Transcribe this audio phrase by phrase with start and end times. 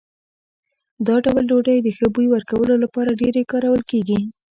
[1.07, 4.19] دا ډول ډوډۍ د ښه بوی ورکولو لپاره ډېرې کارول کېږي.